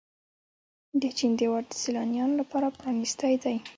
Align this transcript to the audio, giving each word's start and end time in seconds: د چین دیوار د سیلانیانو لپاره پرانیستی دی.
د 1.01 1.03
چین 1.17 1.31
دیوار 1.39 1.63
د 1.67 1.73
سیلانیانو 1.83 2.39
لپاره 2.41 2.75
پرانیستی 2.79 3.33
دی. 3.43 3.55